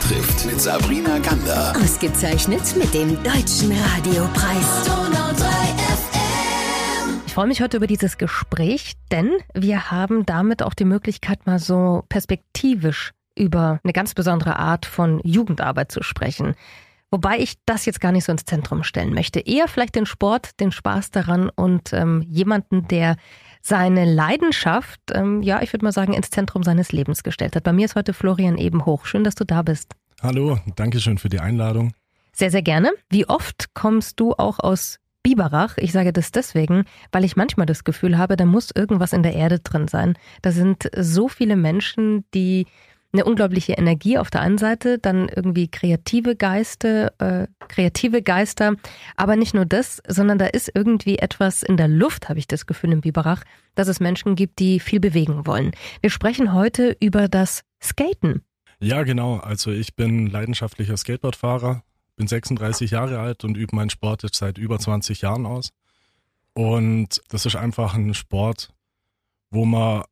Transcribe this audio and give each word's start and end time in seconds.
trifft 0.00 0.46
mit 0.46 0.60
Sabrina 0.60 1.18
Gander. 1.18 1.72
Ausgezeichnet 1.76 2.76
mit 2.76 2.92
dem 2.92 3.22
Deutschen 3.22 3.72
Radiopreis. 3.72 4.90
Ich 7.26 7.32
freue 7.32 7.46
mich 7.46 7.60
heute 7.60 7.76
über 7.76 7.86
dieses 7.86 8.18
Gespräch, 8.18 8.94
denn 9.10 9.30
wir 9.54 9.90
haben 9.90 10.26
damit 10.26 10.62
auch 10.62 10.74
die 10.74 10.84
Möglichkeit, 10.84 11.46
mal 11.46 11.58
so 11.58 12.04
perspektivisch 12.08 13.12
über 13.36 13.80
eine 13.84 13.92
ganz 13.92 14.14
besondere 14.14 14.58
Art 14.58 14.86
von 14.86 15.20
Jugendarbeit 15.22 15.92
zu 15.92 16.02
sprechen. 16.02 16.54
Wobei 17.10 17.38
ich 17.38 17.58
das 17.66 17.86
jetzt 17.86 18.00
gar 18.00 18.12
nicht 18.12 18.24
so 18.24 18.32
ins 18.32 18.44
Zentrum 18.44 18.82
stellen 18.82 19.14
möchte. 19.14 19.40
Eher 19.40 19.68
vielleicht 19.68 19.94
den 19.94 20.06
Sport, 20.06 20.58
den 20.60 20.72
Spaß 20.72 21.10
daran 21.10 21.50
und 21.50 21.92
ähm, 21.92 22.22
jemanden, 22.28 22.88
der 22.88 23.16
seine 23.66 24.04
Leidenschaft, 24.04 25.00
ähm, 25.12 25.42
ja, 25.42 25.60
ich 25.60 25.72
würde 25.72 25.84
mal 25.84 25.92
sagen, 25.92 26.12
ins 26.12 26.30
Zentrum 26.30 26.62
seines 26.62 26.92
Lebens 26.92 27.24
gestellt 27.24 27.56
hat. 27.56 27.64
Bei 27.64 27.72
mir 27.72 27.84
ist 27.84 27.96
heute 27.96 28.12
Florian 28.12 28.58
Ebenhoch. 28.58 29.06
Schön, 29.06 29.24
dass 29.24 29.34
du 29.34 29.44
da 29.44 29.62
bist. 29.62 29.96
Hallo, 30.22 30.58
danke 30.76 31.00
schön 31.00 31.18
für 31.18 31.28
die 31.28 31.40
Einladung. 31.40 31.92
Sehr, 32.32 32.52
sehr 32.52 32.62
gerne. 32.62 32.92
Wie 33.10 33.28
oft 33.28 33.74
kommst 33.74 34.20
du 34.20 34.34
auch 34.34 34.60
aus 34.60 35.00
Biberach? 35.24 35.78
Ich 35.78 35.90
sage 35.90 36.12
das 36.12 36.30
deswegen, 36.30 36.84
weil 37.10 37.24
ich 37.24 37.34
manchmal 37.34 37.66
das 37.66 37.82
Gefühl 37.82 38.16
habe, 38.18 38.36
da 38.36 38.44
muss 38.44 38.70
irgendwas 38.70 39.12
in 39.12 39.24
der 39.24 39.34
Erde 39.34 39.58
drin 39.58 39.88
sein. 39.88 40.16
Da 40.42 40.52
sind 40.52 40.88
so 40.96 41.26
viele 41.26 41.56
Menschen, 41.56 42.24
die 42.34 42.66
eine 43.16 43.24
unglaubliche 43.24 43.72
Energie 43.72 44.18
auf 44.18 44.30
der 44.30 44.42
einen 44.42 44.58
Seite, 44.58 44.98
dann 44.98 45.28
irgendwie 45.28 45.68
kreative 45.68 46.36
Geister, 46.36 47.12
äh, 47.18 47.48
kreative 47.68 48.22
Geister, 48.22 48.76
aber 49.16 49.36
nicht 49.36 49.54
nur 49.54 49.64
das, 49.64 50.02
sondern 50.06 50.38
da 50.38 50.46
ist 50.46 50.70
irgendwie 50.74 51.18
etwas 51.18 51.62
in 51.62 51.76
der 51.76 51.88
Luft, 51.88 52.28
habe 52.28 52.38
ich 52.38 52.46
das 52.46 52.66
Gefühl 52.66 52.92
im 52.92 53.00
Biberach, 53.00 53.42
dass 53.74 53.88
es 53.88 54.00
Menschen 54.00 54.36
gibt, 54.36 54.58
die 54.58 54.80
viel 54.80 55.00
bewegen 55.00 55.46
wollen. 55.46 55.72
Wir 56.00 56.10
sprechen 56.10 56.52
heute 56.52 56.96
über 57.00 57.28
das 57.28 57.62
Skaten. 57.82 58.42
Ja, 58.80 59.02
genau. 59.02 59.36
Also 59.38 59.70
ich 59.70 59.96
bin 59.96 60.26
leidenschaftlicher 60.26 60.96
Skateboardfahrer, 60.96 61.82
bin 62.16 62.26
36 62.26 62.90
Jahre 62.90 63.18
alt 63.18 63.44
und 63.44 63.56
übe 63.56 63.74
meinen 63.74 63.90
Sport 63.90 64.22
jetzt 64.22 64.36
seit 64.36 64.58
über 64.58 64.78
20 64.78 65.22
Jahren 65.22 65.46
aus. 65.46 65.70
Und 66.52 67.22
das 67.28 67.46
ist 67.46 67.56
einfach 67.56 67.94
ein 67.94 68.14
Sport, 68.14 68.70
wo 69.50 69.64
man 69.64 70.04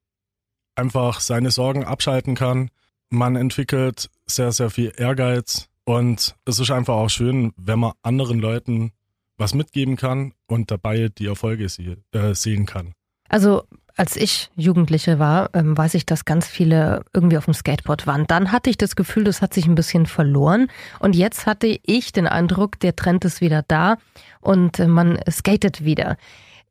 einfach 0.75 1.21
seine 1.21 1.51
Sorgen 1.51 1.85
abschalten 1.85 2.35
kann, 2.35 2.71
man 3.15 3.37
entwickelt 3.37 4.11
sehr, 4.27 4.53
sehr 4.53 4.71
viel 4.71 4.93
Ehrgeiz 4.97 5.69
und 5.85 6.35
es 6.45 6.59
ist 6.59 6.71
einfach 6.71 6.95
auch 6.95 7.11
schön, 7.11 7.53
wenn 7.57 7.79
man 7.79 7.93
anderen 8.03 8.39
Leuten 8.39 8.93
was 9.37 9.55
mitgeben 9.55 9.97
kann 9.97 10.33
und 10.47 10.71
dabei 10.71 11.09
die 11.09 11.27
Erfolge 11.27 11.69
sie, 11.69 11.97
äh, 12.13 12.35
sehen 12.35 12.67
kann. 12.67 12.93
Also 13.29 13.65
als 13.97 14.17
ich 14.17 14.51
Jugendliche 14.57 15.19
war, 15.19 15.51
ähm, 15.55 15.77
weiß 15.77 15.95
ich, 15.95 16.05
dass 16.05 16.25
ganz 16.25 16.47
viele 16.47 17.05
irgendwie 17.13 17.39
auf 17.39 17.45
dem 17.45 17.55
Skateboard 17.55 18.07
waren. 18.07 18.27
Dann 18.27 18.51
hatte 18.51 18.71
ich 18.71 18.77
das 18.77 18.97
Gefühl, 18.97 19.25
das 19.25 19.41
hat 19.41 19.55
sich 19.55 19.67
ein 19.67 19.77
bisschen 19.77 20.07
verloren. 20.07 20.69
Und 20.99 21.15
jetzt 21.15 21.47
hatte 21.47 21.79
ich 21.85 22.13
den 22.13 22.27
Eindruck, 22.27 22.81
der 22.81 22.97
Trend 22.97 23.25
ist 23.25 23.41
wieder 23.41 23.63
da 23.67 23.99
und 24.41 24.79
äh, 24.79 24.89
man 24.89 25.19
skatet 25.31 25.85
wieder. 25.85 26.17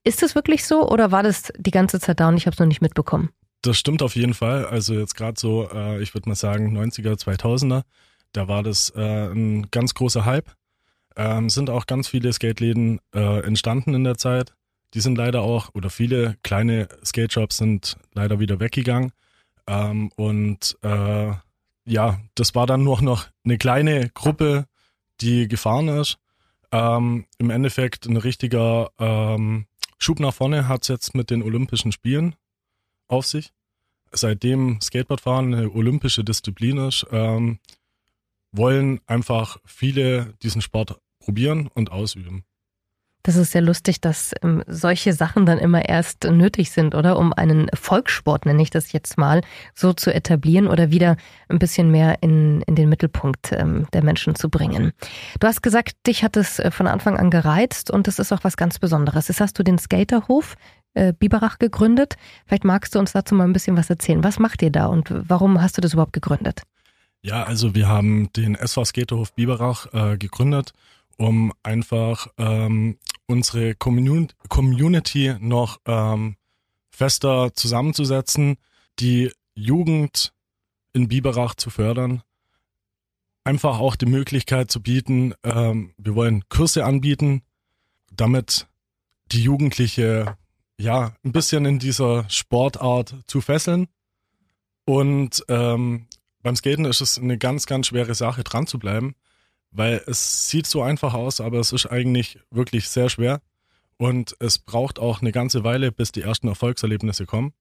Ist 0.04 0.22
das 0.22 0.36
wirklich 0.36 0.66
so 0.66 0.90
oder 0.90 1.12
war 1.12 1.24
das 1.24 1.54
die 1.58 1.72
ganze 1.72 2.00
Zeit 2.00 2.20
da 2.20 2.28
und 2.28 2.36
ich 2.36 2.46
habe 2.46 2.54
es 2.54 2.60
noch 2.60 2.68
nicht 2.68 2.82
mitbekommen? 2.82 3.30
Das 3.64 3.78
stimmt 3.78 4.02
auf 4.02 4.16
jeden 4.18 4.34
Fall. 4.34 4.66
Also 4.66 4.94
jetzt 4.94 5.16
gerade 5.16 5.40
so, 5.40 5.70
äh, 5.72 6.02
ich 6.04 6.14
würde 6.14 6.28
mal 6.28 6.36
sagen 6.36 6.78
90er, 6.78 7.18
2000er, 7.18 7.84
da 8.34 8.48
war 8.50 8.62
das 8.62 8.90
äh, 8.96 9.32
ein 9.32 9.72
ganz 9.72 9.94
großer 9.94 10.26
Hype. 10.26 10.52
Ähm, 11.16 11.50
sind 11.50 11.70
auch 11.70 11.86
ganz 11.86 12.10
viele 12.10 12.34
Skate-Läden 12.34 13.00
äh, 13.16 13.40
entstanden 13.40 13.94
in 13.94 14.04
der 14.04 14.18
Zeit. 14.18 14.54
Die 14.94 15.00
sind 15.00 15.18
leider 15.18 15.44
auch, 15.44 15.74
oder 15.74 15.90
viele 15.90 16.36
kleine 16.44 16.90
Skate-Shops 17.06 17.58
sind 17.58 17.96
leider 18.14 18.40
wieder 18.42 18.60
weggegangen. 18.60 19.14
Ähm, 19.66 20.12
und 20.18 20.78
äh, 20.82 21.32
ja, 21.86 22.20
das 22.36 22.56
war 22.56 22.68
dann 22.68 22.84
nur 22.84 23.02
noch 23.02 23.28
eine 23.46 23.58
kleine 23.58 24.10
Gruppe, 24.10 24.66
die 25.22 25.48
gefahren 25.48 25.88
ist. 25.88 26.18
Ähm, 26.74 27.28
Im 27.38 27.50
Endeffekt 27.50 28.08
ein 28.08 28.18
richtiger 28.18 28.92
ähm, 29.00 29.68
Schub 30.00 30.20
nach 30.20 30.34
vorne 30.34 30.68
hat 30.68 30.82
es 30.82 30.90
jetzt 30.90 31.16
mit 31.16 31.30
den 31.30 31.44
Olympischen 31.44 31.94
Spielen 31.94 32.36
auf 33.08 33.26
sich. 33.26 33.52
Seitdem 34.12 34.80
Skateboardfahren 34.82 35.54
eine 35.54 35.72
olympische 35.72 36.24
Disziplin 36.24 36.78
ist, 36.78 37.06
ähm, 37.12 37.60
wollen 38.52 39.02
einfach 39.08 39.58
viele 39.66 40.34
diesen 40.44 40.62
Sport 40.62 41.00
probieren 41.20 41.68
und 41.68 41.92
ausüben. 41.92 42.46
Das 43.24 43.38
ist 43.38 43.52
sehr 43.52 43.62
lustig, 43.62 44.02
dass 44.02 44.34
ähm, 44.44 44.64
solche 44.68 45.14
Sachen 45.14 45.46
dann 45.46 45.58
immer 45.58 45.88
erst 45.88 46.26
nötig 46.26 46.72
sind, 46.72 46.94
oder? 46.94 47.18
Um 47.18 47.32
einen 47.32 47.70
Volkssport, 47.74 48.46
nenne 48.46 48.62
ich 48.62 48.70
das 48.70 48.92
jetzt 48.92 49.18
mal, 49.18 49.42
so 49.74 49.94
zu 49.94 50.14
etablieren 50.14 50.68
oder 50.68 50.92
wieder 50.92 51.16
ein 51.48 51.58
bisschen 51.58 51.90
mehr 51.90 52.18
in, 52.22 52.62
in 52.64 52.76
den 52.76 52.90
Mittelpunkt 52.90 53.54
ähm, 53.54 53.88
der 53.94 54.04
Menschen 54.04 54.36
zu 54.36 54.50
bringen. 54.50 54.92
Du 55.40 55.48
hast 55.48 55.64
gesagt, 55.64 55.96
dich 56.06 56.24
hat 56.24 56.36
es 56.36 56.60
äh, 56.60 56.70
von 56.70 56.86
Anfang 56.86 57.18
an 57.18 57.30
gereizt 57.30 57.90
und 57.90 58.08
das 58.08 58.20
ist 58.20 58.34
auch 58.34 58.44
was 58.44 58.58
ganz 58.58 58.78
Besonderes. 58.78 59.30
Jetzt 59.30 59.40
hast 59.40 59.58
du 59.58 59.64
den 59.64 59.78
Skaterhof 59.78 60.56
äh, 60.94 61.14
Biberach 61.14 61.60
gegründet. 61.60 62.16
Vielleicht 62.46 62.66
magst 62.66 62.94
du 62.94 63.00
uns 63.00 63.14
dazu 63.14 63.36
mal 63.36 63.46
ein 63.46 63.54
bisschen 63.54 63.78
was 63.78 63.90
erzählen. 63.90 64.24
Was 64.24 64.38
macht 64.38 64.62
ihr 64.62 64.72
da 64.72 64.88
und 64.88 65.10
warum 65.12 65.62
hast 65.62 65.78
du 65.78 65.82
das 65.82 65.94
überhaupt 65.94 66.14
gegründet? 66.14 66.64
Ja, 67.22 67.44
also 67.44 67.74
wir 67.74 67.88
haben 67.88 68.32
den 68.34 68.56
SV 68.56 68.84
Skaterhof 68.84 69.34
Biberach 69.34 69.88
äh, 69.94 70.18
gegründet, 70.18 70.74
um 71.18 71.54
einfach 71.64 72.28
ähm, 72.38 72.98
unsere 73.28 73.76
Commun 73.76 74.30
Community 74.50 75.36
noch 75.40 75.80
ähm, 75.86 76.36
fester 76.92 77.54
zusammenzusetzen, 77.54 78.58
die 79.00 79.32
Jugend 79.56 80.34
in 80.94 81.08
Biberach 81.08 81.56
zu 81.56 81.70
fördern, 81.70 82.22
einfach 83.44 83.80
auch 83.80 83.96
die 83.96 84.06
Möglichkeit 84.06 84.72
zu 84.72 84.82
bieten, 84.82 85.34
ähm, 85.44 85.94
wir 85.98 86.16
wollen 86.16 86.48
Kurse 86.50 86.86
anbieten, 86.86 87.42
damit 88.12 88.68
die 89.32 89.42
Jugendliche 89.42 90.38
ja, 90.78 91.16
ein 91.24 91.32
bisschen 91.32 91.66
in 91.66 91.80
dieser 91.80 92.30
Sportart 92.30 93.16
zu 93.28 93.42
fesseln. 93.42 93.88
Und 94.86 95.44
ähm, 95.48 96.08
beim 96.42 96.56
Skaten 96.56 96.86
ist 96.86 97.02
es 97.02 97.18
eine 97.18 97.38
ganz, 97.38 97.66
ganz 97.66 97.88
schwere 97.88 98.16
Sache, 98.16 98.44
dran 98.44 98.68
zu 98.68 98.80
bleiben, 98.80 99.16
weil 99.74 100.02
es 100.08 100.50
sieht 100.50 100.68
so 100.68 100.82
einfach 100.82 101.14
aus, 101.14 101.42
aber 101.42 101.60
es 101.60 101.72
ist 101.72 101.88
eigentlich 101.88 102.40
wirklich 102.52 102.90
sehr 102.90 103.10
schwer. 103.10 103.42
Und 103.98 104.36
es 104.40 104.60
braucht 104.60 105.00
auch 105.00 105.22
eine 105.22 105.32
ganze 105.32 105.64
Weile, 105.64 105.92
bis 105.92 106.12
die 106.12 106.22
ersten 106.22 106.48
Erfolgserlebnisse 106.48 107.26
kommen. 107.26 107.54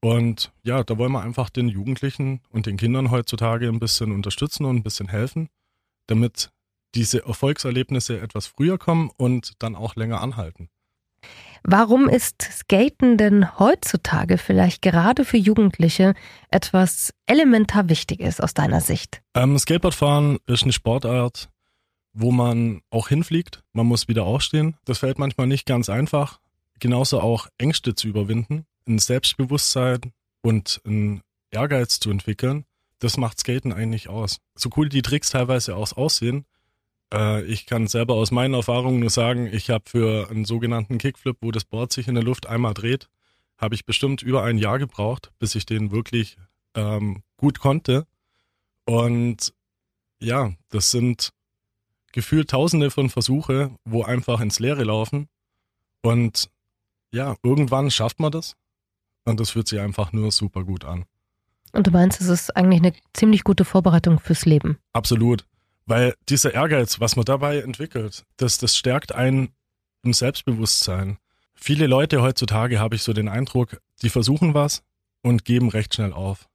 Und 0.00 0.52
ja, 0.62 0.84
da 0.84 0.96
wollen 0.98 1.12
wir 1.12 1.22
einfach 1.22 1.50
den 1.50 1.68
Jugendlichen 1.68 2.40
und 2.50 2.66
den 2.66 2.76
Kindern 2.76 3.10
heutzutage 3.10 3.68
ein 3.68 3.80
bisschen 3.80 4.12
unterstützen 4.12 4.64
und 4.64 4.76
ein 4.76 4.82
bisschen 4.82 5.08
helfen, 5.08 5.48
damit 6.06 6.50
diese 6.94 7.24
Erfolgserlebnisse 7.24 8.20
etwas 8.20 8.46
früher 8.46 8.78
kommen 8.78 9.10
und 9.16 9.52
dann 9.58 9.74
auch 9.74 9.96
länger 9.96 10.20
anhalten. 10.20 10.68
Warum 11.62 12.08
ist 12.08 12.42
Skaten 12.42 13.16
denn 13.16 13.58
heutzutage 13.58 14.38
vielleicht 14.38 14.82
gerade 14.82 15.24
für 15.24 15.36
Jugendliche 15.36 16.14
etwas 16.50 17.12
elementar 17.26 17.88
Wichtiges 17.88 18.40
aus 18.40 18.54
deiner 18.54 18.80
Sicht? 18.80 19.22
Ähm, 19.34 19.58
Skateboardfahren 19.58 20.38
ist 20.46 20.62
eine 20.62 20.72
Sportart, 20.72 21.48
wo 22.12 22.32
man 22.32 22.80
auch 22.90 23.08
hinfliegt. 23.08 23.62
Man 23.72 23.86
muss 23.86 24.08
wieder 24.08 24.24
aufstehen. 24.24 24.76
Das 24.84 24.98
fällt 24.98 25.18
manchmal 25.18 25.46
nicht 25.46 25.66
ganz 25.66 25.88
einfach. 25.88 26.40
Genauso 26.80 27.20
auch 27.20 27.48
Ängste 27.58 27.94
zu 27.94 28.08
überwinden, 28.08 28.64
ein 28.86 28.98
Selbstbewusstsein 28.98 30.12
und 30.42 30.80
ein 30.86 31.22
Ehrgeiz 31.50 31.98
zu 31.98 32.10
entwickeln. 32.10 32.64
Das 33.00 33.16
macht 33.16 33.38
Skaten 33.40 33.72
eigentlich 33.72 34.08
aus. 34.08 34.38
So 34.54 34.70
cool 34.76 34.88
die 34.88 35.02
Tricks 35.02 35.30
teilweise 35.30 35.76
auch 35.76 35.96
aussehen, 35.96 36.44
äh, 37.12 37.42
ich 37.44 37.66
kann 37.66 37.86
selber 37.86 38.14
aus 38.14 38.30
meinen 38.30 38.54
Erfahrungen 38.54 39.00
nur 39.00 39.10
sagen, 39.10 39.48
ich 39.52 39.70
habe 39.70 39.84
für 39.88 40.30
einen 40.30 40.44
sogenannten 40.44 40.98
Kickflip, 40.98 41.38
wo 41.40 41.50
das 41.50 41.64
Board 41.64 41.92
sich 41.92 42.08
in 42.08 42.14
der 42.14 42.24
Luft 42.24 42.46
einmal 42.46 42.74
dreht, 42.74 43.08
habe 43.56 43.74
ich 43.74 43.84
bestimmt 43.84 44.22
über 44.22 44.44
ein 44.44 44.58
Jahr 44.58 44.78
gebraucht, 44.78 45.32
bis 45.38 45.54
ich 45.54 45.66
den 45.66 45.90
wirklich 45.90 46.36
ähm, 46.74 47.22
gut 47.36 47.58
konnte. 47.58 48.06
Und 48.84 49.52
ja, 50.20 50.52
das 50.70 50.90
sind 50.90 51.30
gefühlt 52.12 52.50
tausende 52.50 52.90
von 52.90 53.10
Versuche, 53.10 53.70
wo 53.84 54.02
einfach 54.02 54.40
ins 54.40 54.58
Leere 54.58 54.84
laufen. 54.84 55.28
Und 56.02 56.50
ja, 57.10 57.36
irgendwann 57.42 57.90
schafft 57.90 58.20
man 58.20 58.32
das. 58.32 58.54
Und 59.24 59.40
das 59.40 59.50
fühlt 59.50 59.68
sich 59.68 59.80
einfach 59.80 60.12
nur 60.12 60.32
super 60.32 60.64
gut 60.64 60.84
an. 60.84 61.04
Und 61.72 61.86
du 61.86 61.90
meinst, 61.90 62.20
es 62.20 62.28
ist 62.28 62.56
eigentlich 62.56 62.80
eine 62.80 62.92
ziemlich 63.12 63.44
gute 63.44 63.64
Vorbereitung 63.64 64.20
fürs 64.20 64.46
Leben? 64.46 64.78
Absolut. 64.94 65.44
Weil 65.88 66.14
dieser 66.28 66.52
Ehrgeiz, 66.52 67.00
was 67.00 67.16
man 67.16 67.24
dabei 67.24 67.60
entwickelt, 67.60 68.26
das, 68.36 68.58
das 68.58 68.76
stärkt 68.76 69.12
einen 69.12 69.54
im 70.02 70.12
Selbstbewusstsein. 70.12 71.16
Viele 71.54 71.86
Leute 71.86 72.20
heutzutage, 72.20 72.78
habe 72.78 72.96
ich 72.96 73.02
so 73.02 73.14
den 73.14 73.26
Eindruck, 73.26 73.80
die 74.02 74.10
versuchen 74.10 74.52
was 74.52 74.82
und 75.22 75.46
geben 75.46 75.70
recht 75.70 75.94
schnell 75.94 76.12
auf. 76.12 76.46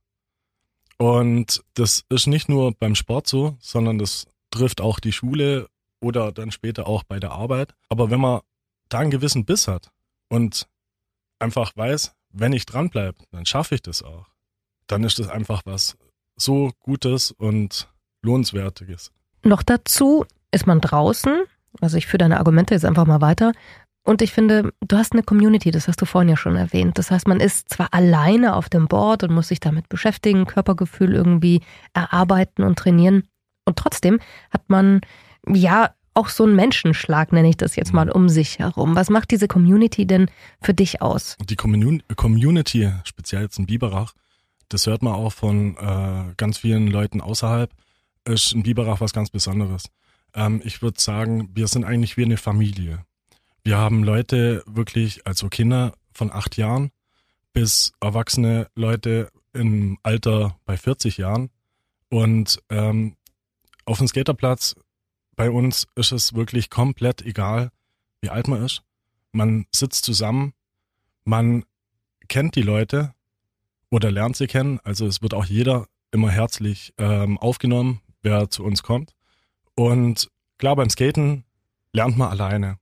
Und 0.97 1.63
das 1.74 2.06
ist 2.09 2.27
nicht 2.27 2.47
nur 2.47 2.74
beim 2.75 2.94
Sport 2.94 3.25
so, 3.27 3.57
sondern 3.59 3.97
das 3.97 4.27
trifft 4.51 4.81
auch 4.81 5.00
die 5.00 5.12
Schule 5.12 5.68
oder 6.00 6.31
dann 6.31 6.51
später 6.51 6.86
auch 6.86 7.03
bei 7.03 7.19
der 7.19 7.31
Arbeit. 7.31 7.74
Aber 7.89 8.12
wenn 8.12 8.19
man 8.19 8.41
da 8.89 9.00
einen 9.00 9.09
gewissen 9.09 9.45
Biss 9.45 9.68
hat 9.68 9.89
und 10.29 10.68
einfach 11.39 11.75
weiß, 11.75 12.13
wenn 12.29 12.53
ich 12.53 12.68
dranbleibe, 12.68 13.18
dann 13.31 13.47
schaffe 13.47 13.74
ich 13.74 13.81
das 13.81 14.03
auch. 14.03 14.27
Dann 14.86 15.03
ist 15.03 15.18
das 15.18 15.27
einfach 15.27 15.63
was 15.65 15.97
so 16.36 16.71
Gutes 16.81 17.31
und 17.31 17.89
Lohnenswertiges. 18.21 19.12
Noch 19.43 19.63
dazu 19.63 20.25
ist 20.51 20.67
man 20.67 20.81
draußen, 20.81 21.43
also 21.81 21.97
ich 21.97 22.07
führe 22.07 22.19
deine 22.19 22.37
Argumente 22.37 22.73
jetzt 22.73 22.85
einfach 22.85 23.05
mal 23.05 23.21
weiter. 23.21 23.51
Und 24.05 24.21
ich 24.21 24.33
finde, 24.33 24.73
du 24.81 24.97
hast 24.97 25.13
eine 25.13 25.23
Community, 25.23 25.71
das 25.71 25.87
hast 25.87 26.01
du 26.01 26.05
vorhin 26.05 26.29
ja 26.29 26.35
schon 26.35 26.57
erwähnt. 26.57 26.97
Das 26.97 27.09
heißt, 27.09 27.27
man 27.27 27.39
ist 27.39 27.69
zwar 27.69 27.93
alleine 27.93 28.55
auf 28.55 28.67
dem 28.67 28.87
Board 28.87 29.23
und 29.23 29.33
muss 29.33 29.47
sich 29.47 29.61
damit 29.61 29.87
beschäftigen, 29.87 30.45
Körpergefühl 30.45 31.13
irgendwie 31.13 31.61
erarbeiten 31.93 32.63
und 32.63 32.77
trainieren. 32.77 33.23
Und 33.65 33.77
trotzdem 33.77 34.19
hat 34.51 34.69
man 34.69 35.01
ja 35.47 35.93
auch 36.13 36.29
so 36.29 36.43
einen 36.43 36.55
Menschenschlag, 36.55 37.31
nenne 37.31 37.49
ich 37.49 37.57
das 37.57 37.75
jetzt 37.75 37.93
mal, 37.93 38.11
um 38.11 38.29
sich 38.29 38.59
herum. 38.59 38.95
Was 38.95 39.09
macht 39.09 39.31
diese 39.31 39.47
Community 39.47 40.05
denn 40.05 40.29
für 40.61 40.73
dich 40.73 41.01
aus? 41.01 41.37
Die 41.49 41.55
Community, 41.55 42.91
speziell 43.05 43.43
jetzt 43.43 43.57
in 43.57 43.65
Biberach, 43.65 44.13
das 44.69 44.85
hört 44.85 45.01
man 45.01 45.13
auch 45.13 45.31
von 45.31 45.77
äh, 45.77 46.33
ganz 46.35 46.57
vielen 46.57 46.87
Leuten 46.87 47.21
außerhalb, 47.21 47.71
ist 48.25 48.53
in 48.53 48.63
Biberach 48.63 49.01
was 49.01 49.13
ganz 49.13 49.29
Besonderes. 49.29 49.85
Ähm, 50.33 50.61
ich 50.63 50.81
würde 50.81 50.99
sagen, 50.99 51.49
wir 51.53 51.67
sind 51.67 51.85
eigentlich 51.85 52.17
wie 52.17 52.25
eine 52.25 52.37
Familie. 52.37 53.05
Wir 53.63 53.77
haben 53.77 54.03
Leute 54.03 54.63
wirklich, 54.65 55.25
also 55.25 55.49
Kinder 55.49 55.93
von 56.13 56.31
acht 56.31 56.57
Jahren 56.57 56.91
bis 57.53 57.93
erwachsene 58.01 58.67
Leute 58.75 59.31
im 59.53 59.97
Alter 60.03 60.57
bei 60.65 60.75
40 60.75 61.17
Jahren. 61.17 61.49
Und 62.09 62.59
ähm, 62.69 63.15
auf 63.85 63.99
dem 63.99 64.07
Skaterplatz 64.07 64.75
bei 65.35 65.49
uns 65.49 65.87
ist 65.95 66.11
es 66.11 66.33
wirklich 66.33 66.69
komplett 66.69 67.21
egal, 67.21 67.71
wie 68.21 68.29
alt 68.29 68.47
man 68.47 68.63
ist. 68.63 68.83
Man 69.31 69.65
sitzt 69.73 70.05
zusammen, 70.05 70.53
man 71.23 71.65
kennt 72.27 72.55
die 72.55 72.61
Leute 72.61 73.13
oder 73.89 74.11
lernt 74.11 74.35
sie 74.35 74.47
kennen. 74.47 74.79
Also 74.83 75.07
es 75.07 75.21
wird 75.21 75.33
auch 75.33 75.45
jeder 75.45 75.87
immer 76.11 76.29
herzlich 76.29 76.93
ähm, 76.97 77.37
aufgenommen, 77.37 78.01
wer 78.23 78.49
zu 78.49 78.63
uns 78.63 78.81
kommt. 78.83 79.13
Und 79.75 80.29
klar, 80.57 80.75
beim 80.75 80.89
Skaten 80.89 81.45
lernt 81.91 82.17
man 82.17 82.29
alleine. 82.29 82.77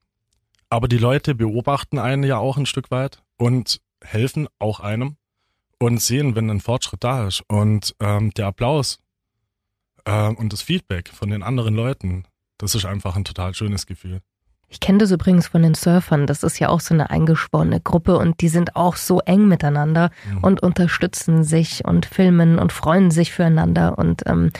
Aber 0.69 0.87
die 0.87 0.97
Leute 0.97 1.35
beobachten 1.35 1.99
einen 1.99 2.23
ja 2.23 2.37
auch 2.37 2.57
ein 2.57 2.65
Stück 2.65 2.91
weit 2.91 3.21
und 3.37 3.81
helfen 4.01 4.47
auch 4.57 4.79
einem 4.79 5.17
und 5.79 6.01
sehen, 6.01 6.35
wenn 6.35 6.49
ein 6.49 6.61
Fortschritt 6.61 7.03
da 7.03 7.27
ist. 7.27 7.43
Und 7.47 7.95
ähm, 7.99 8.31
der 8.31 8.47
Applaus 8.47 8.99
äh, 10.05 10.27
und 10.29 10.53
das 10.53 10.61
Feedback 10.61 11.09
von 11.09 11.29
den 11.29 11.43
anderen 11.43 11.75
Leuten, 11.75 12.25
das 12.57 12.75
ist 12.75 12.85
einfach 12.85 13.15
ein 13.15 13.25
total 13.25 13.53
schönes 13.53 13.85
Gefühl. 13.85 14.21
Ich 14.69 14.79
kenne 14.79 14.99
das 14.99 15.11
übrigens 15.11 15.47
von 15.47 15.63
den 15.63 15.73
Surfern. 15.73 16.27
Das 16.27 16.43
ist 16.43 16.57
ja 16.57 16.69
auch 16.69 16.79
so 16.79 16.93
eine 16.93 17.09
eingeschworene 17.09 17.81
Gruppe 17.81 18.17
und 18.17 18.39
die 18.39 18.47
sind 18.47 18.77
auch 18.77 18.95
so 18.95 19.19
eng 19.19 19.49
miteinander 19.49 20.11
mhm. 20.29 20.37
und 20.37 20.63
unterstützen 20.63 21.43
sich 21.43 21.83
und 21.83 22.05
filmen 22.05 22.57
und 22.57 22.71
freuen 22.71 23.11
sich 23.11 23.33
füreinander. 23.33 23.97
Und 23.97 24.23
ähm, 24.27 24.51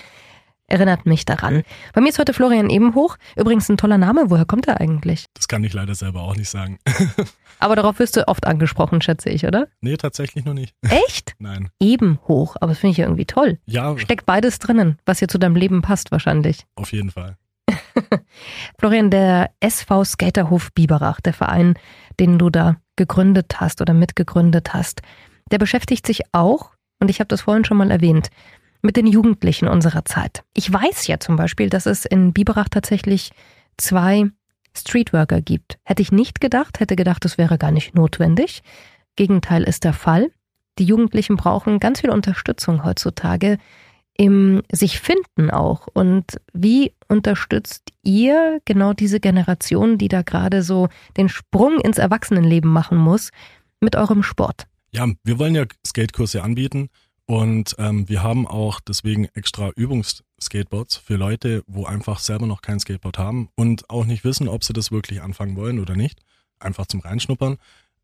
erinnert 0.71 1.05
mich 1.05 1.25
daran. 1.25 1.63
Bei 1.93 2.01
mir 2.01 2.09
ist 2.09 2.19
heute 2.19 2.33
Florian 2.33 2.69
Ebenhoch. 2.69 3.17
Übrigens 3.35 3.69
ein 3.69 3.77
toller 3.77 3.97
Name. 3.97 4.29
Woher 4.29 4.45
kommt 4.45 4.67
er 4.67 4.79
eigentlich? 4.79 5.25
Das 5.33 5.47
kann 5.47 5.63
ich 5.63 5.73
leider 5.73 5.95
selber 5.95 6.21
auch 6.21 6.35
nicht 6.35 6.49
sagen. 6.49 6.79
Aber 7.59 7.75
darauf 7.75 7.99
wirst 7.99 8.17
du 8.17 8.27
oft 8.27 8.47
angesprochen, 8.47 9.01
schätze 9.01 9.29
ich, 9.29 9.45
oder? 9.45 9.67
Nee, 9.81 9.97
tatsächlich 9.97 10.45
noch 10.45 10.53
nicht. 10.53 10.73
Echt? 10.81 11.35
Nein. 11.39 11.69
Ebenhoch. 11.79 12.55
Aber 12.59 12.71
das 12.71 12.79
finde 12.79 12.91
ich 12.91 12.97
ja 12.97 13.05
irgendwie 13.05 13.25
toll. 13.25 13.59
Ja. 13.65 13.97
Steckt 13.97 14.25
beides 14.25 14.59
drinnen, 14.59 14.97
was 15.05 15.19
hier 15.19 15.27
zu 15.27 15.37
deinem 15.37 15.55
Leben 15.55 15.81
passt 15.81 16.11
wahrscheinlich. 16.11 16.65
Auf 16.75 16.91
jeden 16.91 17.11
Fall. 17.11 17.37
Florian, 18.79 19.11
der 19.11 19.51
SV 19.59 20.03
Skaterhof 20.05 20.71
Biberach, 20.73 21.21
der 21.21 21.33
Verein, 21.33 21.75
den 22.19 22.39
du 22.39 22.49
da 22.49 22.77
gegründet 22.95 23.59
hast 23.59 23.81
oder 23.81 23.93
mitgegründet 23.93 24.73
hast, 24.73 25.01
der 25.51 25.57
beschäftigt 25.57 26.07
sich 26.07 26.21
auch, 26.31 26.71
und 26.99 27.09
ich 27.09 27.19
habe 27.19 27.27
das 27.27 27.41
vorhin 27.41 27.65
schon 27.65 27.77
mal 27.77 27.91
erwähnt, 27.91 28.29
mit 28.81 28.97
den 28.97 29.07
Jugendlichen 29.07 29.67
unserer 29.67 30.05
Zeit. 30.05 30.43
Ich 30.53 30.71
weiß 30.71 31.07
ja 31.07 31.19
zum 31.19 31.35
Beispiel, 31.35 31.69
dass 31.69 31.85
es 31.85 32.05
in 32.05 32.33
Biberach 32.33 32.69
tatsächlich 32.69 33.31
zwei 33.77 34.29
Streetworker 34.75 35.41
gibt. 35.41 35.77
Hätte 35.83 36.01
ich 36.01 36.11
nicht 36.11 36.41
gedacht, 36.41 36.79
hätte 36.79 36.95
gedacht, 36.95 37.25
das 37.25 37.37
wäre 37.37 37.57
gar 37.57 37.71
nicht 37.71 37.95
notwendig. 37.95 38.63
Gegenteil 39.15 39.63
ist 39.63 39.83
der 39.83 39.93
Fall. 39.93 40.31
Die 40.79 40.85
Jugendlichen 40.85 41.35
brauchen 41.35 41.79
ganz 41.79 42.01
viel 42.01 42.09
Unterstützung 42.09 42.83
heutzutage 42.83 43.57
im 44.17 44.61
sich 44.71 44.99
finden 44.99 45.51
auch. 45.51 45.87
Und 45.93 46.39
wie 46.53 46.93
unterstützt 47.07 47.89
ihr 48.03 48.61
genau 48.65 48.93
diese 48.93 49.19
Generation, 49.19 49.97
die 49.97 50.07
da 50.07 50.21
gerade 50.21 50.63
so 50.63 50.89
den 51.17 51.29
Sprung 51.29 51.79
ins 51.79 51.97
Erwachsenenleben 51.97 52.71
machen 52.71 52.97
muss, 52.97 53.31
mit 53.79 53.95
eurem 53.95 54.23
Sport? 54.23 54.67
Ja, 54.91 55.07
wir 55.23 55.39
wollen 55.39 55.55
ja 55.55 55.65
Skatekurse 55.85 56.43
anbieten 56.43 56.89
und 57.31 57.77
ähm, 57.77 58.09
wir 58.09 58.23
haben 58.23 58.45
auch 58.45 58.81
deswegen 58.81 59.23
extra 59.23 59.69
Übungsskateboards 59.69 60.97
für 60.97 61.15
Leute, 61.15 61.63
wo 61.65 61.85
einfach 61.85 62.19
selber 62.19 62.45
noch 62.45 62.61
kein 62.61 62.77
Skateboard 62.77 63.17
haben 63.17 63.47
und 63.55 63.89
auch 63.89 64.03
nicht 64.03 64.25
wissen, 64.25 64.49
ob 64.49 64.65
sie 64.65 64.73
das 64.73 64.91
wirklich 64.91 65.21
anfangen 65.21 65.55
wollen 65.55 65.79
oder 65.79 65.95
nicht. 65.95 66.19
Einfach 66.59 66.87
zum 66.87 66.99
Reinschnuppern. 66.99 67.55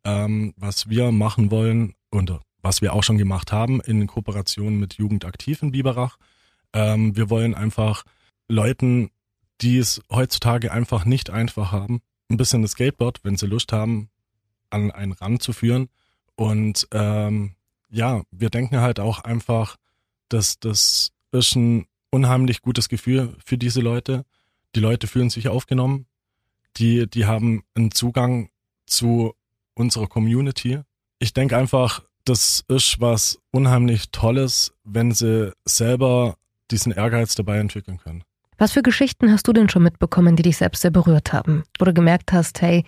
Ähm, 0.06 0.54
was 0.56 0.88
wir 0.88 1.12
machen 1.12 1.52
wollen 1.52 1.94
und 2.10 2.40
was 2.62 2.82
wir 2.82 2.94
auch 2.94 3.04
schon 3.04 3.18
gemacht 3.18 3.52
haben 3.52 3.82
in 3.82 4.08
Kooperation 4.08 4.80
mit 4.80 4.94
Jugendaktiv 4.94 5.62
in 5.62 5.74
Biberach. 5.74 6.16
Ähm, 6.72 7.18
wir 7.18 7.30
wollen 7.30 7.54
einfach 7.54 8.06
Leuten, 8.48 9.12
die 9.60 9.78
es 9.78 10.02
heutzutage 10.10 10.72
einfach 10.72 11.04
nicht 11.04 11.32
einfach 11.32 11.74
haben, 11.74 12.00
ein 12.30 12.38
bisschen 12.38 12.62
das 12.62 12.72
Skateboard, 12.72 13.20
wenn 13.24 13.36
sie 13.36 13.48
Lust 13.48 13.74
haben, 13.74 14.10
an 14.70 14.90
einen 14.90 15.12
Rand 15.12 15.44
zu 15.44 15.52
führen 15.52 15.90
und 16.38 16.88
ähm, 16.94 17.57
ja, 17.90 18.22
wir 18.32 18.50
denken 18.50 18.80
halt 18.80 19.00
auch 19.00 19.20
einfach, 19.20 19.78
dass 20.30 20.60
das 20.60 21.12
ist 21.32 21.56
ein 21.56 21.86
unheimlich 22.12 22.62
gutes 22.62 22.90
Gefühl 22.90 23.36
für 23.46 23.58
diese 23.58 23.82
Leute. 23.82 24.26
Die 24.76 24.80
Leute 24.80 25.08
fühlen 25.08 25.30
sich 25.30 25.48
aufgenommen. 25.50 26.06
Die, 26.78 27.10
die 27.10 27.26
haben 27.26 27.64
einen 27.76 27.92
Zugang 27.92 28.50
zu 28.86 29.34
unserer 29.74 30.08
Community. 30.08 30.82
Ich 31.20 31.34
denke 31.34 31.58
einfach, 31.58 32.04
das 32.26 32.64
ist 32.68 33.00
was 33.00 33.40
unheimlich 33.52 34.12
Tolles, 34.12 34.74
wenn 34.84 35.12
sie 35.12 35.54
selber 35.66 36.38
diesen 36.72 36.92
Ehrgeiz 36.92 37.36
dabei 37.36 37.58
entwickeln 37.58 37.98
können. 37.98 38.24
Was 38.58 38.72
für 38.72 38.82
Geschichten 38.82 39.32
hast 39.32 39.48
du 39.48 39.54
denn 39.54 39.70
schon 39.70 39.84
mitbekommen, 39.84 40.36
die 40.36 40.44
dich 40.44 40.58
selbst 40.58 40.82
sehr 40.82 40.92
berührt 40.92 41.32
haben? 41.32 41.64
Wo 41.80 41.86
du 41.86 41.94
gemerkt 41.94 42.34
hast, 42.34 42.62
hey, 42.62 42.86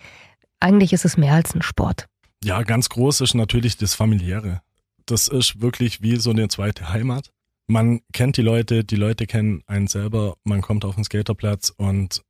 eigentlich 0.60 0.94
ist 0.94 1.06
es 1.06 1.16
mehr 1.16 1.34
als 1.34 1.54
ein 1.56 1.62
Sport. 1.62 2.07
Ja, 2.44 2.63
ganz 2.63 2.90
groß 2.90 3.22
ist 3.22 3.34
natürlich 3.34 3.78
das 3.78 3.94
Familiäre 3.94 4.62
das 5.09 5.27
ist 5.27 5.61
wirklich 5.61 6.01
wie 6.01 6.17
so 6.17 6.29
eine 6.29 6.47
zweite 6.47 6.89
Heimat. 6.89 7.31
Man 7.67 8.01
kennt 8.13 8.38
die 8.38 8.41
Leute, 8.41 8.83
die 8.83 8.95
Leute 8.95 9.28
kennen 9.28 9.63
einen 9.68 9.87
selber, 9.87 10.35
man 10.44 10.61
kommt 10.61 10.85
auf 10.85 10.95
den 10.95 11.04
Skaterplatz 11.04 11.71
und 11.75 12.23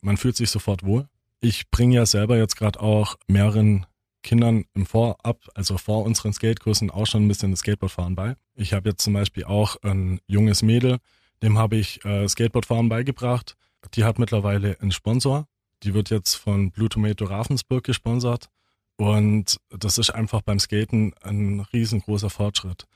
man 0.00 0.16
fühlt 0.16 0.36
sich 0.36 0.50
sofort 0.50 0.84
wohl. 0.84 1.08
Ich 1.40 1.70
bringe 1.70 1.96
ja 1.96 2.06
selber 2.06 2.38
jetzt 2.38 2.56
gerade 2.56 2.80
auch 2.80 3.16
mehreren 3.26 3.86
Kindern 4.22 4.64
im 4.74 4.86
Vorab, 4.86 5.40
also 5.54 5.78
vor 5.78 6.04
unseren 6.04 6.32
Skatekursen, 6.32 6.90
auch 6.90 7.06
schon 7.06 7.24
ein 7.24 7.28
bisschen 7.28 7.52
das 7.52 7.60
Skateboardfahren 7.60 8.14
bei. 8.14 8.36
Ich 8.54 8.72
habe 8.72 8.88
jetzt 8.90 9.02
zum 9.02 9.12
Beispiel 9.12 9.44
auch 9.44 9.76
ein 9.82 10.20
junges 10.26 10.62
Mädel, 10.62 10.98
dem 11.42 11.58
habe 11.58 11.76
ich 11.76 12.04
äh, 12.04 12.26
Skateboardfahren 12.26 12.88
beigebracht. 12.88 13.56
Die 13.94 14.04
hat 14.04 14.18
mittlerweile 14.18 14.80
einen 14.80 14.92
Sponsor. 14.92 15.46
Die 15.82 15.94
wird 15.94 16.10
jetzt 16.10 16.34
von 16.34 16.70
Blue 16.70 16.88
Tomato 16.88 17.26
Ravensburg 17.26 17.84
gesponsert. 17.84 18.48
Und 18.96 19.58
das 19.70 19.98
ist 19.98 20.10
einfach 20.10 20.42
beim 20.42 20.58
Skaten 20.58 21.12
ein 21.22 21.60
riesengroßer 21.72 22.30
Fortschritt. 22.30 22.86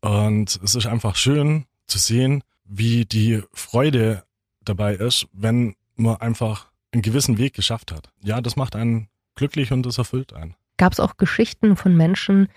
Und 0.00 0.58
es 0.62 0.74
ist 0.74 0.86
einfach 0.86 1.16
schön 1.16 1.66
zu 1.86 1.98
sehen, 1.98 2.42
wie 2.64 3.04
die 3.04 3.42
Freude 3.52 4.24
dabei 4.62 4.94
ist, 4.94 5.26
wenn 5.32 5.74
man 5.96 6.16
einfach 6.16 6.70
einen 6.92 7.02
gewissen 7.02 7.38
Weg 7.38 7.54
geschafft 7.54 7.92
hat. 7.92 8.10
Ja, 8.22 8.40
das 8.40 8.56
macht 8.56 8.76
einen 8.76 9.08
glücklich 9.34 9.72
und 9.72 9.84
das 9.84 9.98
erfüllt 9.98 10.32
einen. 10.32 10.54
Gab 10.76 10.92
es 10.92 11.00
auch 11.00 11.16
Geschichten 11.16 11.76
von 11.76 11.96
Menschen, 11.96 12.48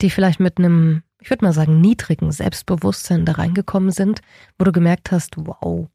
die 0.00 0.10
vielleicht 0.10 0.40
mit 0.40 0.58
einem, 0.58 1.02
ich 1.20 1.30
würde 1.30 1.44
mal 1.44 1.52
sagen, 1.52 1.80
niedrigen 1.80 2.32
Selbstbewusstsein 2.32 3.24
da 3.24 3.32
reingekommen 3.32 3.90
sind, 3.90 4.20
wo 4.58 4.64
du 4.64 4.72
gemerkt 4.72 5.10
hast, 5.10 5.36
wow, 5.36 5.88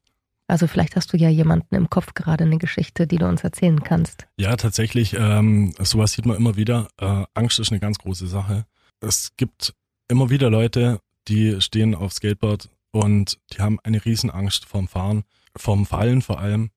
also 0.52 0.66
vielleicht 0.66 0.96
hast 0.96 1.10
du 1.14 1.16
ja 1.16 1.30
jemanden 1.30 1.74
im 1.74 1.88
Kopf 1.88 2.12
gerade 2.12 2.44
eine 2.44 2.58
Geschichte, 2.58 3.06
die 3.06 3.16
du 3.16 3.26
uns 3.26 3.42
erzählen 3.42 3.82
kannst. 3.82 4.26
Ja, 4.36 4.54
tatsächlich. 4.56 5.14
Ähm, 5.18 5.72
sowas 5.78 6.12
sieht 6.12 6.26
man 6.26 6.36
immer 6.36 6.56
wieder. 6.56 6.88
Äh, 6.98 7.24
Angst 7.32 7.58
ist 7.58 7.72
eine 7.72 7.80
ganz 7.80 7.96
große 7.96 8.26
Sache. 8.26 8.66
Es 9.00 9.32
gibt 9.38 9.74
immer 10.08 10.28
wieder 10.28 10.50
Leute, 10.50 11.00
die 11.26 11.58
stehen 11.62 11.94
auf 11.94 12.12
Skateboard 12.12 12.68
und 12.90 13.38
die 13.50 13.62
haben 13.62 13.80
eine 13.82 14.04
Riesenangst 14.04 14.66
vorm 14.66 14.88
Fahren, 14.88 15.24
vorm 15.56 15.86
Fallen 15.86 16.20
vor 16.20 16.38
allem 16.38 16.68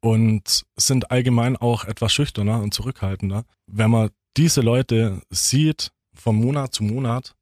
und 0.00 0.66
sind 0.76 1.10
allgemein 1.10 1.56
auch 1.56 1.86
etwas 1.86 2.12
schüchterner 2.12 2.60
und 2.60 2.74
zurückhaltender. 2.74 3.46
Wenn 3.66 3.92
man 3.92 4.10
diese 4.36 4.60
Leute 4.60 5.22
sieht 5.30 5.90
von 6.12 6.36
Monat 6.36 6.74
zu 6.74 6.84
Monat, 6.84 7.34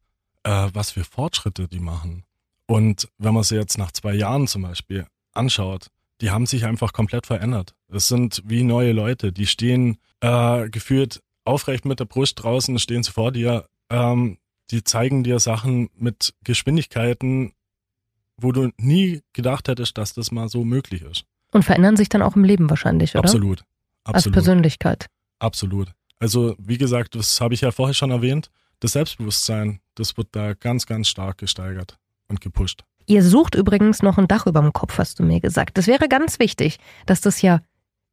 äh, 0.44 0.68
was 0.72 0.92
für 0.92 1.02
Fortschritte 1.02 1.66
die 1.66 1.80
machen. 1.80 2.22
Und 2.66 3.08
wenn 3.18 3.34
man 3.34 3.42
sie 3.42 3.56
jetzt 3.56 3.76
nach 3.76 3.90
zwei 3.90 4.14
Jahren 4.14 4.46
zum 4.46 4.62
Beispiel 4.62 5.06
anschaut, 5.34 5.88
die 6.20 6.30
haben 6.30 6.46
sich 6.46 6.64
einfach 6.64 6.92
komplett 6.92 7.26
verändert. 7.26 7.74
Es 7.88 8.08
sind 8.08 8.42
wie 8.44 8.62
neue 8.62 8.92
Leute, 8.92 9.32
die 9.32 9.46
stehen 9.46 9.98
äh, 10.20 10.68
gefühlt 10.70 11.22
aufrecht 11.44 11.84
mit 11.84 12.00
der 12.00 12.06
Brust 12.06 12.42
draußen, 12.42 12.78
stehen 12.78 13.02
sie 13.02 13.12
vor 13.12 13.32
dir, 13.32 13.66
ähm, 13.90 14.38
die 14.70 14.82
zeigen 14.82 15.24
dir 15.24 15.38
Sachen 15.38 15.90
mit 15.96 16.34
Geschwindigkeiten, 16.42 17.52
wo 18.36 18.52
du 18.52 18.70
nie 18.78 19.22
gedacht 19.32 19.68
hättest, 19.68 19.98
dass 19.98 20.14
das 20.14 20.32
mal 20.32 20.48
so 20.48 20.64
möglich 20.64 21.02
ist. 21.02 21.24
Und 21.52 21.64
verändern 21.64 21.96
sich 21.96 22.08
dann 22.08 22.22
auch 22.22 22.34
im 22.36 22.44
Leben 22.44 22.68
wahrscheinlich, 22.70 23.14
oder? 23.14 23.24
Absolut. 23.24 23.64
Als 24.04 24.16
Absolut. 24.16 24.34
Persönlichkeit. 24.34 25.06
Absolut. 25.38 25.92
Also, 26.18 26.56
wie 26.58 26.78
gesagt, 26.78 27.14
das 27.14 27.40
habe 27.40 27.54
ich 27.54 27.60
ja 27.60 27.70
vorher 27.70 27.94
schon 27.94 28.10
erwähnt. 28.10 28.50
Das 28.80 28.92
Selbstbewusstsein, 28.92 29.80
das 29.94 30.16
wird 30.16 30.28
da 30.32 30.54
ganz, 30.54 30.86
ganz 30.86 31.08
stark 31.08 31.38
gesteigert 31.38 31.98
und 32.28 32.40
gepusht. 32.40 32.84
Ihr 33.06 33.22
sucht 33.22 33.54
übrigens 33.54 34.02
noch 34.02 34.18
ein 34.18 34.28
Dach 34.28 34.46
über 34.46 34.60
dem 34.60 34.72
Kopf, 34.72 34.98
hast 34.98 35.18
du 35.18 35.22
mir 35.22 35.40
gesagt. 35.40 35.76
Das 35.76 35.86
wäre 35.86 36.08
ganz 36.08 36.38
wichtig, 36.38 36.78
dass 37.06 37.20
das 37.20 37.42
ja 37.42 37.60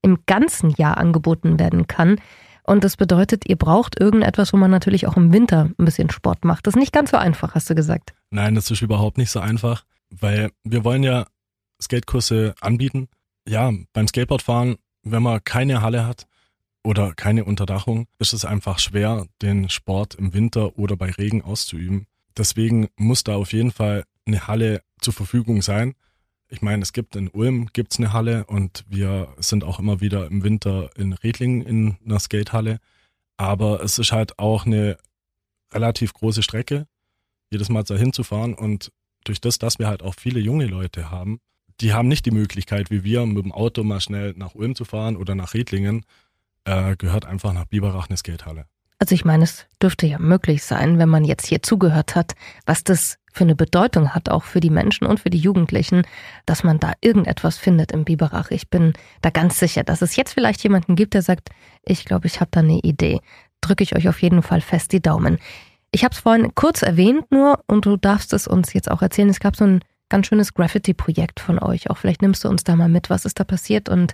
im 0.01 0.19
ganzen 0.25 0.71
Jahr 0.71 0.97
angeboten 0.97 1.59
werden 1.59 1.87
kann. 1.87 2.19
Und 2.63 2.83
das 2.83 2.97
bedeutet, 2.97 3.47
ihr 3.47 3.55
braucht 3.55 3.99
irgendetwas, 3.99 4.53
wo 4.53 4.57
man 4.57 4.71
natürlich 4.71 5.07
auch 5.07 5.17
im 5.17 5.33
Winter 5.33 5.69
ein 5.77 5.85
bisschen 5.85 6.09
Sport 6.09 6.45
macht. 6.45 6.67
Das 6.67 6.75
ist 6.75 6.79
nicht 6.79 6.93
ganz 6.93 7.11
so 7.11 7.17
einfach, 7.17 7.55
hast 7.55 7.69
du 7.69 7.75
gesagt. 7.75 8.13
Nein, 8.29 8.55
das 8.55 8.69
ist 8.69 8.81
überhaupt 8.81 9.17
nicht 9.17 9.31
so 9.31 9.39
einfach, 9.39 9.83
weil 10.09 10.51
wir 10.63 10.83
wollen 10.83 11.03
ja 11.03 11.25
Skatekurse 11.81 12.53
anbieten. 12.61 13.07
Ja, 13.47 13.71
beim 13.93 14.07
Skateboardfahren, 14.07 14.75
wenn 15.03 15.23
man 15.23 15.43
keine 15.43 15.81
Halle 15.81 16.05
hat 16.05 16.27
oder 16.83 17.13
keine 17.13 17.45
Unterdachung, 17.45 18.07
ist 18.19 18.33
es 18.33 18.45
einfach 18.45 18.79
schwer, 18.79 19.25
den 19.41 19.69
Sport 19.69 20.15
im 20.15 20.33
Winter 20.33 20.77
oder 20.77 20.95
bei 20.95 21.09
Regen 21.11 21.41
auszuüben. 21.41 22.05
Deswegen 22.37 22.89
muss 22.95 23.23
da 23.23 23.35
auf 23.35 23.53
jeden 23.53 23.71
Fall 23.71 24.03
eine 24.25 24.47
Halle 24.47 24.81
zur 24.99 25.13
Verfügung 25.13 25.61
sein. 25.61 25.95
Ich 26.47 26.61
meine, 26.61 26.81
es 26.83 26.93
gibt 26.93 27.15
in 27.15 27.29
Ulm 27.29 27.67
gibt's 27.73 27.97
eine 27.97 28.13
Halle 28.13 28.45
und 28.45 28.83
wir 28.87 29.33
sind 29.37 29.63
auch 29.63 29.79
immer 29.79 30.01
wieder 30.01 30.27
im 30.27 30.43
Winter 30.43 30.89
in 30.95 31.13
Redlingen 31.13 31.61
in 31.61 31.97
einer 32.05 32.19
Skatehalle. 32.19 32.79
Aber 33.37 33.81
es 33.81 33.97
ist 33.99 34.11
halt 34.11 34.37
auch 34.37 34.65
eine 34.65 34.97
relativ 35.73 36.13
große 36.13 36.43
Strecke, 36.43 36.87
jedes 37.49 37.69
Mal 37.69 37.83
da 37.83 37.95
hinzufahren. 37.95 38.53
Und 38.53 38.91
durch 39.23 39.41
das, 39.41 39.59
dass 39.59 39.79
wir 39.79 39.87
halt 39.87 40.03
auch 40.03 40.15
viele 40.15 40.39
junge 40.39 40.67
Leute 40.67 41.09
haben, 41.09 41.39
die 41.79 41.93
haben 41.93 42.07
nicht 42.07 42.25
die 42.25 42.31
Möglichkeit, 42.31 42.91
wie 42.91 43.03
wir, 43.03 43.25
mit 43.25 43.43
dem 43.43 43.51
Auto 43.51 43.83
mal 43.83 44.01
schnell 44.01 44.33
nach 44.35 44.53
Ulm 44.53 44.75
zu 44.75 44.85
fahren 44.85 45.15
oder 45.15 45.35
nach 45.35 45.53
Redlingen, 45.53 46.05
äh, 46.65 46.95
gehört 46.95 47.25
einfach 47.25 47.53
nach 47.53 47.65
Biberach 47.65 48.07
eine 48.07 48.17
Skatehalle. 48.17 48.65
Also 49.01 49.15
ich 49.15 49.25
meine, 49.25 49.45
es 49.45 49.65
dürfte 49.81 50.05
ja 50.05 50.19
möglich 50.19 50.63
sein, 50.63 50.99
wenn 50.99 51.09
man 51.09 51.25
jetzt 51.25 51.47
hier 51.47 51.63
zugehört 51.63 52.15
hat, 52.15 52.33
was 52.67 52.83
das 52.83 53.17
für 53.33 53.45
eine 53.45 53.55
Bedeutung 53.55 54.13
hat, 54.13 54.29
auch 54.29 54.43
für 54.43 54.59
die 54.59 54.69
Menschen 54.69 55.07
und 55.07 55.21
für 55.21 55.31
die 55.31 55.39
Jugendlichen, 55.39 56.03
dass 56.45 56.63
man 56.63 56.79
da 56.79 56.93
irgendetwas 57.01 57.57
findet 57.57 57.93
im 57.93 58.05
Biberach. 58.05 58.51
Ich 58.51 58.69
bin 58.69 58.93
da 59.23 59.31
ganz 59.31 59.57
sicher, 59.57 59.83
dass 59.83 60.03
es 60.03 60.15
jetzt 60.17 60.33
vielleicht 60.33 60.61
jemanden 60.61 60.95
gibt, 60.95 61.15
der 61.15 61.23
sagt, 61.23 61.49
ich 61.83 62.05
glaube, 62.05 62.27
ich 62.27 62.41
habe 62.41 62.51
da 62.51 62.59
eine 62.59 62.77
Idee. 62.77 63.21
Drücke 63.59 63.81
ich 63.83 63.95
euch 63.95 64.07
auf 64.07 64.21
jeden 64.21 64.43
Fall 64.43 64.61
fest 64.61 64.91
die 64.91 65.01
Daumen. 65.01 65.39
Ich 65.89 66.03
habe 66.03 66.13
es 66.13 66.19
vorhin 66.19 66.53
kurz 66.53 66.83
erwähnt 66.83 67.31
nur 67.31 67.59
und 67.65 67.87
du 67.87 67.97
darfst 67.97 68.33
es 68.33 68.45
uns 68.45 68.71
jetzt 68.73 68.91
auch 68.91 69.01
erzählen. 69.01 69.29
Es 69.29 69.39
gab 69.39 69.55
so 69.55 69.63
ein 69.65 69.79
ganz 70.09 70.27
schönes 70.27 70.53
Graffiti-Projekt 70.53 71.39
von 71.39 71.57
euch. 71.57 71.89
Auch 71.89 71.97
vielleicht 71.97 72.21
nimmst 72.21 72.43
du 72.43 72.49
uns 72.49 72.63
da 72.63 72.75
mal 72.75 72.87
mit. 72.87 73.09
Was 73.09 73.25
ist 73.25 73.39
da 73.39 73.45
passiert 73.45 73.89
und 73.89 74.13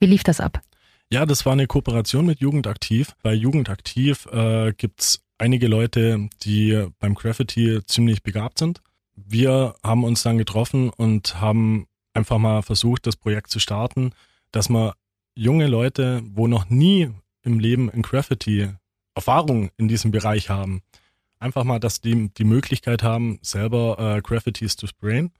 wie 0.00 0.06
lief 0.06 0.22
das 0.22 0.38
ab? 0.38 0.60
Ja, 1.10 1.24
das 1.24 1.46
war 1.46 1.54
eine 1.54 1.66
Kooperation 1.66 2.26
mit 2.26 2.40
Jugendaktiv. 2.40 3.16
Bei 3.22 3.32
Jugendaktiv 3.32 4.26
äh, 4.26 4.74
gibt's 4.74 5.24
einige 5.38 5.66
Leute, 5.66 6.28
die 6.42 6.86
beim 6.98 7.14
Graffiti 7.14 7.80
ziemlich 7.86 8.22
begabt 8.22 8.58
sind. 8.58 8.82
Wir 9.16 9.74
haben 9.82 10.04
uns 10.04 10.22
dann 10.22 10.36
getroffen 10.36 10.90
und 10.90 11.40
haben 11.40 11.86
einfach 12.12 12.36
mal 12.36 12.62
versucht, 12.62 13.06
das 13.06 13.16
Projekt 13.16 13.50
zu 13.50 13.58
starten, 13.58 14.12
dass 14.52 14.68
man 14.68 14.92
junge 15.34 15.66
Leute, 15.66 16.22
wo 16.24 16.46
noch 16.46 16.68
nie 16.68 17.10
im 17.42 17.58
Leben 17.58 17.88
in 17.88 18.02
Graffiti 18.02 18.68
Erfahrung 19.14 19.70
in 19.78 19.88
diesem 19.88 20.10
Bereich 20.10 20.50
haben, 20.50 20.82
einfach 21.38 21.64
mal, 21.64 21.80
dass 21.80 22.00
die 22.00 22.28
die 22.36 22.44
Möglichkeit 22.44 23.02
haben, 23.02 23.38
selber 23.42 24.16
äh, 24.16 24.20
Graffitis 24.20 24.76
zu 24.76 24.86
sprayen. 24.86 25.32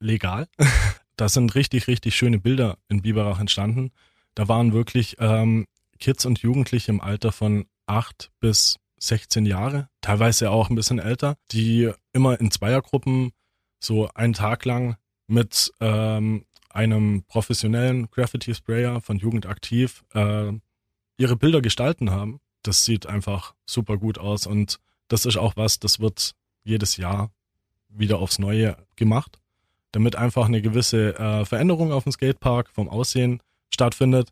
Legal. 0.00 0.48
da 1.16 1.28
sind 1.28 1.54
richtig, 1.54 1.86
richtig 1.86 2.16
schöne 2.16 2.38
Bilder 2.38 2.78
in 2.88 3.02
Biberach 3.02 3.38
entstanden. 3.38 3.92
Da 4.34 4.48
waren 4.48 4.72
wirklich 4.72 5.16
ähm, 5.18 5.66
Kids 5.98 6.24
und 6.24 6.40
Jugendliche 6.40 6.90
im 6.90 7.00
Alter 7.00 7.32
von 7.32 7.66
acht 7.86 8.30
bis 8.40 8.78
16 8.98 9.46
Jahre, 9.46 9.88
teilweise 10.00 10.50
auch 10.50 10.70
ein 10.70 10.76
bisschen 10.76 10.98
älter, 10.98 11.36
die 11.50 11.90
immer 12.12 12.40
in 12.40 12.50
Zweiergruppen 12.50 13.32
so 13.80 14.08
einen 14.14 14.32
Tag 14.32 14.64
lang 14.64 14.96
mit 15.26 15.72
ähm, 15.80 16.44
einem 16.70 17.24
professionellen 17.26 18.10
Graffiti-Sprayer 18.10 19.00
von 19.00 19.18
Jugend 19.18 19.46
aktiv 19.46 20.04
äh, 20.14 20.52
ihre 21.16 21.36
Bilder 21.36 21.60
gestalten 21.60 22.10
haben. 22.10 22.40
Das 22.62 22.84
sieht 22.84 23.06
einfach 23.06 23.54
super 23.66 23.98
gut 23.98 24.18
aus 24.18 24.46
und 24.46 24.78
das 25.08 25.26
ist 25.26 25.36
auch 25.36 25.56
was, 25.56 25.80
das 25.80 26.00
wird 26.00 26.34
jedes 26.64 26.96
Jahr 26.96 27.30
wieder 27.88 28.20
aufs 28.20 28.38
Neue 28.38 28.76
gemacht, 28.96 29.40
damit 29.90 30.16
einfach 30.16 30.46
eine 30.46 30.62
gewisse 30.62 31.18
äh, 31.18 31.44
Veränderung 31.44 31.92
auf 31.92 32.04
dem 32.04 32.12
Skatepark 32.12 32.70
vom 32.70 32.88
Aussehen 32.88 33.42
stattfindet 33.72 34.30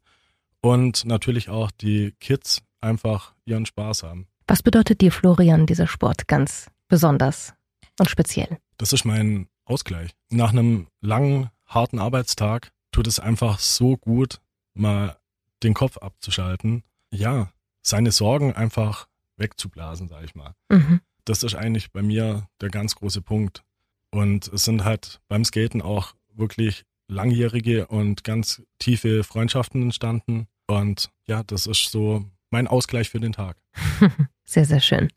und 0.61 1.05
natürlich 1.05 1.49
auch 1.49 1.71
die 1.71 2.13
Kids 2.21 2.63
einfach 2.81 3.35
ihren 3.45 3.67
Spaß 3.67 4.03
haben. 4.03 4.27
Was 4.47 4.63
bedeutet 4.63 5.01
dir, 5.01 5.13
Florian, 5.13 5.67
dieser 5.67 5.87
Sport 5.87 6.27
ganz 6.29 6.71
besonders 6.89 7.55
und 7.99 8.11
speziell? 8.11 8.59
Das 8.79 8.93
ist 8.93 9.05
mein 9.05 9.49
Ausgleich. 9.65 10.11
Nach 10.31 10.51
einem 10.51 10.89
langen, 11.01 11.51
harten 11.67 11.99
Arbeitstag 11.99 12.73
tut 12.93 13.07
es 13.07 13.21
einfach 13.21 13.59
so 13.59 13.97
gut, 13.97 14.41
mal 14.75 15.17
den 15.63 15.75
Kopf 15.75 15.99
abzuschalten. 15.99 16.83
Ja, 17.11 17.53
seine 17.83 18.13
Sorgen 18.13 18.55
einfach 18.55 19.07
wegzublasen, 19.37 20.09
sag 20.09 20.25
ich 20.25 20.35
mal. 20.35 20.55
Mhm. 20.69 21.01
Das 21.25 21.43
ist 21.43 21.55
eigentlich 21.55 21.93
bei 21.93 22.03
mir 22.03 22.49
der 22.61 22.71
ganz 22.71 22.97
große 22.97 23.23
Punkt. 23.23 23.63
Und 24.11 24.49
es 24.49 24.65
sind 24.65 24.85
halt 24.85 25.21
beim 25.29 25.45
Skaten 25.45 25.83
auch 25.83 26.15
wirklich 26.35 26.85
langjährige 27.11 27.87
und 27.87 28.25
ganz 28.25 28.62
tiefe 28.79 29.25
Freundschaften 29.25 29.83
entstanden. 29.83 30.47
Und 30.67 31.11
ja, 31.26 31.43
das 31.43 31.67
ist 31.67 31.90
so 31.90 32.25
mein 32.50 32.67
Ausgleich 32.67 33.11
für 33.11 33.21
den 33.21 33.33
Tag. 33.33 33.57
Sehr, 34.45 34.64
sehr 34.64 34.81
schön. 34.81 35.09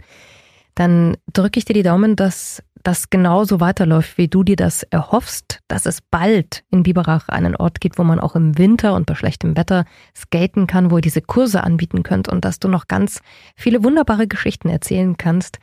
Dann 0.75 1.17
drücke 1.33 1.57
ich 1.57 1.65
dir 1.65 1.73
die 1.73 1.81
Daumen, 1.81 2.15
dass 2.15 2.61
das 2.83 3.09
genauso 3.09 3.59
weiterläuft, 3.59 4.17
wie 4.19 4.27
du 4.27 4.43
dir 4.43 4.55
das 4.55 4.83
erhoffst, 4.83 5.61
dass 5.67 5.87
es 5.87 6.01
bald 6.01 6.63
in 6.69 6.83
Biberach 6.83 7.29
einen 7.29 7.55
Ort 7.55 7.81
gibt, 7.81 7.97
wo 7.97 8.03
man 8.03 8.19
auch 8.19 8.35
im 8.35 8.57
Winter 8.59 8.93
und 8.93 9.07
bei 9.07 9.15
schlechtem 9.15 9.57
Wetter 9.57 9.85
skaten 10.15 10.67
kann, 10.67 10.91
wo 10.91 10.97
ihr 10.97 11.01
diese 11.01 11.21
Kurse 11.21 11.63
anbieten 11.63 12.03
könnt 12.03 12.29
und 12.29 12.45
dass 12.45 12.59
du 12.59 12.67
noch 12.67 12.87
ganz 12.87 13.21
viele 13.55 13.83
wunderbare 13.83 14.27
Geschichten 14.27 14.69
erzählen 14.69 15.17
kannst, 15.17 15.57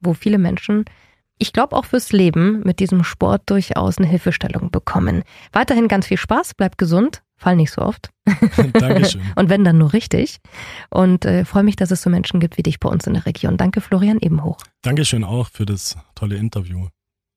wo 0.00 0.12
viele 0.12 0.36
Menschen 0.38 0.84
ich 1.38 1.52
glaube 1.52 1.76
auch 1.76 1.84
fürs 1.84 2.12
Leben 2.12 2.60
mit 2.64 2.80
diesem 2.80 3.04
Sport 3.04 3.42
durchaus 3.46 3.98
eine 3.98 4.06
Hilfestellung 4.06 4.70
bekommen. 4.70 5.24
Weiterhin 5.52 5.88
ganz 5.88 6.06
viel 6.06 6.16
Spaß, 6.16 6.54
bleib 6.54 6.78
gesund, 6.78 7.22
fall 7.36 7.56
nicht 7.56 7.72
so 7.72 7.82
oft. 7.82 8.10
Dankeschön. 8.72 9.22
Und 9.36 9.50
wenn 9.50 9.64
dann 9.64 9.78
nur 9.78 9.92
richtig. 9.92 10.38
Und 10.90 11.24
äh, 11.24 11.44
freue 11.44 11.64
mich, 11.64 11.76
dass 11.76 11.90
es 11.90 12.02
so 12.02 12.10
Menschen 12.10 12.40
gibt 12.40 12.56
wie 12.56 12.62
dich 12.62 12.80
bei 12.80 12.88
uns 12.88 13.06
in 13.06 13.14
der 13.14 13.26
Region. 13.26 13.56
Danke, 13.56 13.80
Florian 13.80 14.18
Ebenhoch. 14.20 14.58
Dankeschön 14.82 15.24
auch 15.24 15.48
für 15.48 15.66
das 15.66 15.96
tolle 16.14 16.36
Interview. 16.36 16.88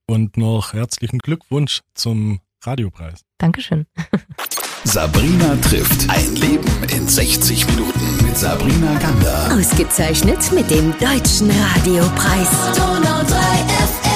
Und 0.08 0.38
noch 0.38 0.74
herzlichen 0.74 1.20
Glückwunsch 1.20 1.82
zum 1.94 2.39
Radiopreis. 2.63 3.22
Dankeschön. 3.38 3.86
Sabrina 4.88 5.58
trifft 5.58 6.10
ein 6.10 6.34
Leben 6.36 6.63
in 6.96 7.06
60 7.06 7.67
Minuten 7.67 8.25
mit 8.25 8.38
Sabrina 8.38 8.98
Gander. 9.00 9.60
Ausgezeichnet 9.60 10.50
mit 10.53 10.72
dem 10.72 10.94
Deutschen 10.98 11.51
Radiopreis. 11.51 12.48
Donau 12.74 13.22
3 13.24 13.27
FM. 13.27 14.07